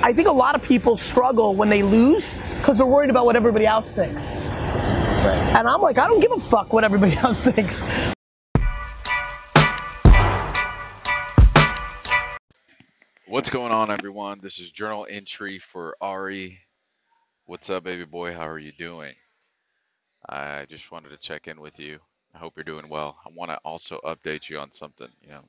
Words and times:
I 0.00 0.12
think 0.12 0.28
a 0.28 0.32
lot 0.32 0.54
of 0.54 0.62
people 0.62 0.96
struggle 0.96 1.56
when 1.56 1.68
they 1.68 1.82
lose 1.82 2.32
because 2.58 2.78
they're 2.78 2.86
worried 2.86 3.10
about 3.10 3.26
what 3.26 3.34
everybody 3.34 3.66
else 3.66 3.94
thinks. 3.94 4.36
Right. 4.36 5.54
And 5.56 5.66
I'm 5.66 5.80
like, 5.80 5.98
I 5.98 6.06
don't 6.06 6.20
give 6.20 6.30
a 6.30 6.38
fuck 6.38 6.72
what 6.72 6.84
everybody 6.84 7.16
else 7.16 7.40
thinks. 7.40 7.82
What's 13.26 13.50
going 13.50 13.72
on, 13.72 13.90
everyone? 13.90 14.38
This 14.40 14.60
is 14.60 14.70
journal 14.70 15.04
entry 15.10 15.58
for 15.58 15.96
Ari. 16.00 16.60
What's 17.46 17.68
up, 17.68 17.82
baby 17.82 18.04
boy? 18.04 18.32
How 18.32 18.46
are 18.46 18.58
you 18.58 18.72
doing? 18.78 19.14
I 20.28 20.66
just 20.70 20.92
wanted 20.92 21.08
to 21.08 21.16
check 21.16 21.48
in 21.48 21.60
with 21.60 21.80
you. 21.80 21.98
I 22.34 22.38
hope 22.38 22.52
you're 22.56 22.62
doing 22.62 22.88
well. 22.88 23.18
I 23.26 23.30
want 23.34 23.50
to 23.50 23.58
also 23.64 23.98
update 24.04 24.48
you 24.48 24.60
on 24.60 24.70
something. 24.70 25.08
You 25.22 25.30
know, 25.30 25.44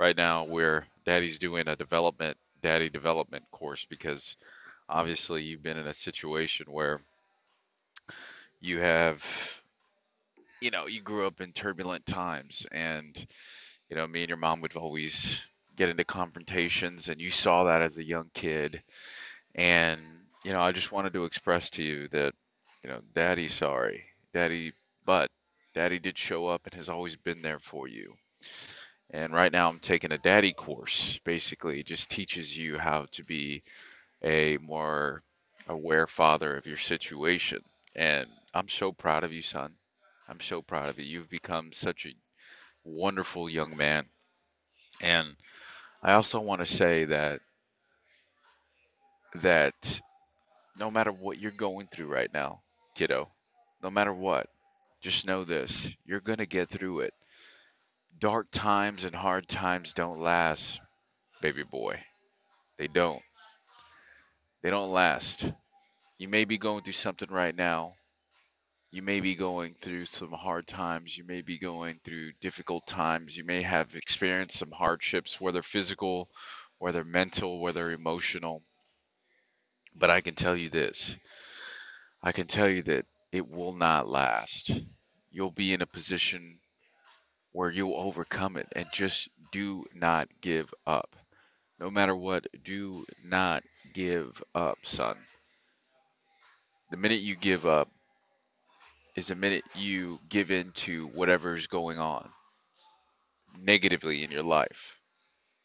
right 0.00 0.16
now 0.16 0.42
we're 0.42 0.84
Daddy's 1.06 1.38
doing 1.38 1.68
a 1.68 1.76
development 1.76 2.36
daddy 2.64 2.88
development 2.88 3.44
course 3.50 3.86
because 3.90 4.36
obviously 4.88 5.42
you've 5.42 5.62
been 5.62 5.76
in 5.76 5.86
a 5.86 5.92
situation 5.92 6.64
where 6.70 6.98
you 8.58 8.80
have 8.80 9.22
you 10.62 10.70
know 10.70 10.86
you 10.86 11.02
grew 11.02 11.26
up 11.26 11.42
in 11.42 11.52
turbulent 11.52 12.06
times 12.06 12.66
and 12.72 13.26
you 13.90 13.96
know 13.96 14.06
me 14.06 14.22
and 14.22 14.30
your 14.30 14.38
mom 14.38 14.62
would 14.62 14.74
always 14.76 15.42
get 15.76 15.90
into 15.90 16.04
confrontations 16.04 17.10
and 17.10 17.20
you 17.20 17.28
saw 17.28 17.64
that 17.64 17.82
as 17.82 17.98
a 17.98 18.04
young 18.04 18.30
kid. 18.32 18.82
And 19.54 20.00
you 20.42 20.54
know 20.54 20.60
I 20.60 20.72
just 20.72 20.90
wanted 20.90 21.12
to 21.12 21.26
express 21.26 21.68
to 21.70 21.82
you 21.82 22.08
that 22.12 22.32
you 22.82 22.88
know 22.88 23.00
daddy 23.14 23.48
sorry. 23.48 24.04
Daddy 24.32 24.72
but 25.04 25.30
daddy 25.74 25.98
did 25.98 26.16
show 26.16 26.46
up 26.46 26.62
and 26.64 26.72
has 26.72 26.88
always 26.88 27.14
been 27.14 27.42
there 27.42 27.58
for 27.58 27.86
you 27.88 28.14
and 29.10 29.32
right 29.32 29.52
now 29.52 29.68
I'm 29.68 29.80
taking 29.80 30.12
a 30.12 30.18
daddy 30.18 30.52
course. 30.52 31.18
Basically, 31.24 31.80
it 31.80 31.86
just 31.86 32.10
teaches 32.10 32.56
you 32.56 32.78
how 32.78 33.06
to 33.12 33.24
be 33.24 33.62
a 34.22 34.56
more 34.58 35.22
aware 35.68 36.06
father 36.06 36.56
of 36.56 36.66
your 36.66 36.76
situation. 36.76 37.62
And 37.94 38.26
I'm 38.52 38.68
so 38.68 38.92
proud 38.92 39.24
of 39.24 39.32
you, 39.32 39.42
son. 39.42 39.72
I'm 40.28 40.40
so 40.40 40.62
proud 40.62 40.88
of 40.88 40.98
you. 40.98 41.04
You've 41.04 41.30
become 41.30 41.72
such 41.72 42.06
a 42.06 42.14
wonderful 42.84 43.48
young 43.48 43.76
man. 43.76 44.06
And 45.00 45.36
I 46.02 46.14
also 46.14 46.40
want 46.40 46.60
to 46.60 46.66
say 46.66 47.04
that 47.06 47.40
that 49.36 50.00
no 50.78 50.90
matter 50.90 51.10
what 51.10 51.38
you're 51.38 51.50
going 51.50 51.88
through 51.88 52.06
right 52.06 52.32
now, 52.32 52.60
kiddo, 52.94 53.28
no 53.82 53.90
matter 53.90 54.12
what, 54.12 54.48
just 55.00 55.26
know 55.26 55.44
this, 55.44 55.90
you're 56.06 56.20
going 56.20 56.38
to 56.38 56.46
get 56.46 56.70
through 56.70 57.00
it 57.00 57.14
dark 58.18 58.48
times 58.50 59.04
and 59.04 59.14
hard 59.14 59.48
times 59.48 59.94
don't 59.94 60.20
last, 60.20 60.80
baby 61.42 61.62
boy. 61.64 62.00
They 62.78 62.88
don't. 62.88 63.22
They 64.62 64.70
don't 64.70 64.92
last. 64.92 65.50
You 66.18 66.28
may 66.28 66.44
be 66.44 66.58
going 66.58 66.82
through 66.84 66.92
something 66.94 67.30
right 67.30 67.54
now. 67.54 67.94
You 68.90 69.02
may 69.02 69.20
be 69.20 69.34
going 69.34 69.74
through 69.80 70.06
some 70.06 70.32
hard 70.32 70.66
times. 70.66 71.18
You 71.18 71.24
may 71.24 71.42
be 71.42 71.58
going 71.58 72.00
through 72.04 72.32
difficult 72.40 72.86
times. 72.86 73.36
You 73.36 73.44
may 73.44 73.62
have 73.62 73.94
experienced 73.96 74.58
some 74.58 74.70
hardships, 74.70 75.40
whether 75.40 75.62
physical, 75.62 76.28
whether 76.78 77.04
mental, 77.04 77.60
whether 77.60 77.90
emotional. 77.90 78.62
But 79.96 80.10
I 80.10 80.20
can 80.20 80.34
tell 80.34 80.56
you 80.56 80.70
this 80.70 81.16
I 82.22 82.32
can 82.32 82.46
tell 82.46 82.68
you 82.68 82.82
that 82.84 83.06
it 83.32 83.48
will 83.50 83.74
not 83.74 84.08
last. 84.08 84.70
You'll 85.30 85.50
be 85.50 85.72
in 85.74 85.82
a 85.82 85.86
position 85.86 86.58
where 87.54 87.70
you'll 87.70 87.96
overcome 87.96 88.56
it 88.56 88.66
and 88.72 88.86
just 88.92 89.28
do 89.52 89.84
not 89.94 90.28
give 90.40 90.74
up. 90.86 91.16
No 91.78 91.88
matter 91.88 92.14
what, 92.14 92.46
do 92.64 93.06
not 93.24 93.62
give 93.94 94.42
up, 94.54 94.78
son. 94.82 95.16
The 96.90 96.96
minute 96.96 97.20
you 97.20 97.36
give 97.36 97.64
up 97.64 97.88
is 99.14 99.28
the 99.28 99.36
minute 99.36 99.62
you 99.76 100.18
give 100.28 100.50
in 100.50 100.72
to 100.72 101.06
whatever's 101.08 101.68
going 101.68 101.98
on 101.98 102.28
negatively 103.62 104.24
in 104.24 104.32
your 104.32 104.42
life. 104.42 104.98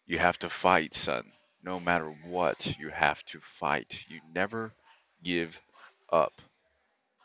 You 0.05 0.19
have 0.19 0.37
to 0.39 0.49
fight, 0.49 0.93
son. 0.93 1.23
No 1.63 1.79
matter 1.79 2.13
what, 2.27 2.75
you 2.79 2.89
have 2.89 3.23
to 3.25 3.39
fight. 3.59 4.05
You 4.07 4.19
never 4.33 4.71
give 5.23 5.59
up. 6.11 6.33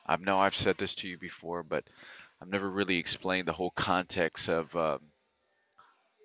I 0.06 0.16
know 0.16 0.38
I've 0.38 0.56
said 0.56 0.78
this 0.78 0.94
to 0.96 1.08
you 1.08 1.18
before, 1.18 1.62
but 1.62 1.84
I've 2.40 2.48
never 2.48 2.70
really 2.70 2.98
explained 2.98 3.48
the 3.48 3.52
whole 3.52 3.70
context 3.70 4.48
of, 4.48 4.74
um, 4.76 5.00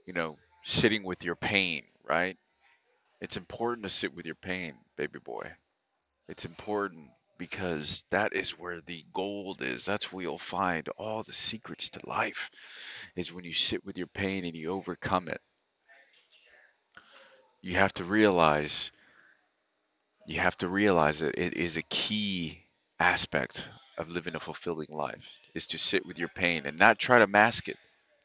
you 0.06 0.14
know, 0.14 0.38
sitting 0.64 1.03
with 1.03 1.24
your 1.24 1.36
pain, 1.36 1.84
right? 2.08 2.38
It's 3.22 3.38
important 3.38 3.84
to 3.84 3.90
sit 3.90 4.16
with 4.16 4.25
your 4.25 4.36
pain, 4.36 4.75
baby 4.98 5.19
boy. 5.19 5.52
It's 6.28 6.46
important 6.46 7.09
because 7.38 8.03
that 8.12 8.34
is 8.34 8.52
where 8.52 8.81
the 8.81 9.06
gold 9.14 9.62
is. 9.62 9.86
That's 9.86 10.12
where 10.12 10.24
you'll 10.24 10.38
find 10.38 10.88
all 10.98 11.24
the 11.24 11.34
secrets 11.34 11.90
to 11.92 12.00
life, 12.08 12.50
is 13.16 13.31
when 13.34 13.46
you 13.46 13.53
sit 13.53 13.86
with 13.86 13.98
your 13.98 14.08
pain 14.08 14.46
and 14.46 14.56
you 14.56 14.72
overcome 14.72 15.28
it. 15.30 15.42
You 17.62 17.75
have 17.75 17.94
to 17.96 18.03
realize, 18.03 18.92
you 20.28 20.40
have 20.40 20.58
to 20.58 20.69
realize 20.69 21.19
that 21.19 21.38
it 21.38 21.56
is 21.56 21.78
a 21.78 21.81
key 21.84 22.64
aspect 23.00 23.68
of 24.00 24.10
living 24.10 24.36
a 24.36 24.40
fulfilling 24.40 24.88
life 24.90 25.26
is 25.54 25.68
to 25.68 25.78
sit 25.78 26.06
with 26.06 26.18
your 26.18 26.30
pain 26.30 26.66
and 26.66 26.80
not 26.80 26.98
try 26.98 27.20
to 27.20 27.28
mask 27.28 27.68
it. 27.68 27.78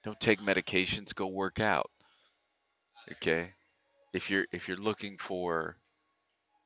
Don't 0.04 0.20
take 0.20 0.40
medications, 0.40 1.14
go 1.14 1.26
work 1.26 1.60
out. 1.60 1.90
Okay? 3.12 3.52
If 4.12 4.30
you're 4.30 4.46
if 4.52 4.68
you're 4.68 4.76
looking 4.76 5.18
for 5.18 5.76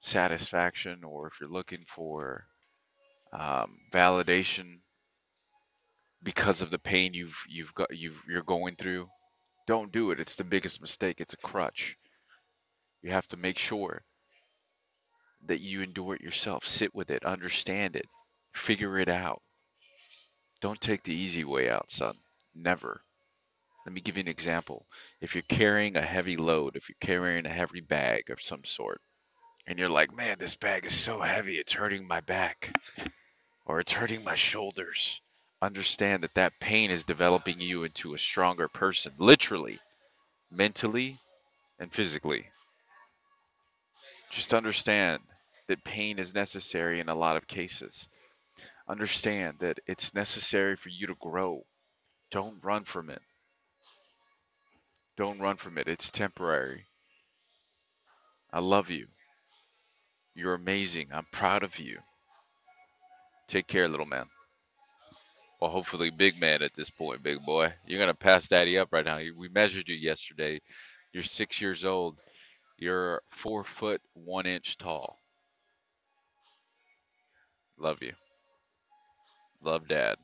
satisfaction 0.02 1.02
or 1.04 1.28
if 1.28 1.34
you're 1.40 1.50
looking 1.50 1.84
for 1.88 2.44
um, 3.32 3.78
validation 3.92 4.80
because 6.22 6.60
of 6.60 6.70
the 6.70 6.78
pain 6.78 7.14
you've 7.14 7.38
you've 7.48 7.74
got 7.74 7.96
you 7.96 8.12
you're 8.28 8.42
going 8.42 8.76
through, 8.76 9.08
don't 9.66 9.92
do 9.92 10.10
it. 10.10 10.20
It's 10.20 10.36
the 10.36 10.44
biggest 10.44 10.80
mistake. 10.82 11.16
It's 11.20 11.34
a 11.34 11.38
crutch. 11.38 11.96
You 13.02 13.12
have 13.12 13.28
to 13.28 13.36
make 13.38 13.58
sure 13.58 14.02
that 15.46 15.60
you 15.60 15.82
endure 15.82 16.16
it 16.16 16.20
yourself. 16.20 16.66
Sit 16.66 16.94
with 16.94 17.10
it, 17.10 17.24
understand 17.24 17.96
it, 17.96 18.06
Figure 18.58 18.98
it 18.98 19.08
out. 19.08 19.40
Don't 20.60 20.80
take 20.80 21.02
the 21.02 21.14
easy 21.14 21.44
way 21.44 21.70
out, 21.70 21.90
son. 21.90 22.16
Never. 22.54 23.00
Let 23.86 23.94
me 23.94 24.00
give 24.02 24.16
you 24.18 24.22
an 24.22 24.28
example. 24.28 24.84
If 25.22 25.34
you're 25.34 25.42
carrying 25.48 25.96
a 25.96 26.02
heavy 26.02 26.36
load, 26.36 26.76
if 26.76 26.88
you're 26.88 26.96
carrying 27.00 27.46
a 27.46 27.52
heavy 27.52 27.80
bag 27.80 28.30
of 28.30 28.42
some 28.42 28.64
sort, 28.64 29.00
and 29.66 29.78
you're 29.78 29.88
like, 29.88 30.14
man, 30.14 30.36
this 30.38 30.56
bag 30.56 30.84
is 30.84 30.94
so 30.94 31.20
heavy, 31.20 31.56
it's 31.56 31.72
hurting 31.72 32.06
my 32.06 32.20
back, 32.20 32.76
or 33.64 33.80
it's 33.80 33.92
hurting 33.92 34.24
my 34.24 34.34
shoulders, 34.34 35.20
understand 35.62 36.24
that 36.24 36.34
that 36.34 36.52
pain 36.60 36.90
is 36.90 37.04
developing 37.04 37.60
you 37.60 37.84
into 37.84 38.12
a 38.12 38.18
stronger 38.18 38.68
person, 38.68 39.12
literally, 39.18 39.78
mentally, 40.50 41.18
and 41.78 41.92
physically. 41.92 42.44
Just 44.30 44.52
understand 44.52 45.22
that 45.68 45.84
pain 45.84 46.18
is 46.18 46.34
necessary 46.34 47.00
in 47.00 47.08
a 47.08 47.14
lot 47.14 47.36
of 47.36 47.46
cases. 47.46 48.08
Understand 48.88 49.58
that 49.60 49.80
it's 49.86 50.14
necessary 50.14 50.76
for 50.76 50.88
you 50.88 51.06
to 51.08 51.14
grow. 51.20 51.64
Don't 52.30 52.62
run 52.64 52.84
from 52.84 53.10
it. 53.10 53.20
Don't 55.16 55.40
run 55.40 55.56
from 55.56 55.78
it. 55.78 55.88
It's 55.88 56.10
temporary. 56.10 56.86
I 58.52 58.60
love 58.60 58.90
you. 58.90 59.06
You're 60.34 60.54
amazing. 60.54 61.08
I'm 61.12 61.26
proud 61.32 61.64
of 61.64 61.78
you. 61.78 61.98
Take 63.48 63.66
care, 63.66 63.88
little 63.88 64.06
man. 64.06 64.26
Well, 65.60 65.70
hopefully, 65.70 66.10
big 66.10 66.40
man 66.40 66.62
at 66.62 66.74
this 66.76 66.90
point, 66.90 67.22
big 67.22 67.44
boy. 67.44 67.72
You're 67.86 67.98
going 67.98 68.12
to 68.12 68.14
pass 68.18 68.46
daddy 68.48 68.78
up 68.78 68.88
right 68.92 69.04
now. 69.04 69.18
We 69.36 69.48
measured 69.48 69.88
you 69.88 69.96
yesterday. 69.96 70.60
You're 71.12 71.24
six 71.24 71.60
years 71.60 71.84
old. 71.84 72.16
You're 72.78 73.22
four 73.30 73.64
foot 73.64 74.00
one 74.14 74.46
inch 74.46 74.78
tall. 74.78 75.18
Love 77.78 77.98
you. 78.02 78.12
Love, 79.62 79.86
Dad. 79.88 80.18